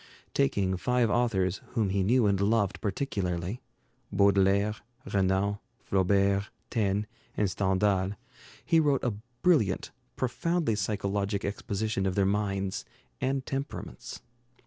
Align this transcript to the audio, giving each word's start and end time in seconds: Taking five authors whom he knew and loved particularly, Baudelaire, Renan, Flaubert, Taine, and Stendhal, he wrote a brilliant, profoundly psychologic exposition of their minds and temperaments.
Taking 0.33 0.77
five 0.77 1.11
authors 1.11 1.61
whom 1.73 1.89
he 1.89 2.01
knew 2.01 2.25
and 2.25 2.41
loved 2.41 2.81
particularly, 2.81 3.61
Baudelaire, 4.11 4.77
Renan, 5.05 5.59
Flaubert, 5.83 6.49
Taine, 6.71 7.05
and 7.37 7.47
Stendhal, 7.47 8.13
he 8.65 8.79
wrote 8.79 9.03
a 9.03 9.13
brilliant, 9.43 9.91
profoundly 10.15 10.73
psychologic 10.73 11.45
exposition 11.45 12.07
of 12.07 12.15
their 12.15 12.25
minds 12.25 12.83
and 13.21 13.45
temperaments. 13.45 14.23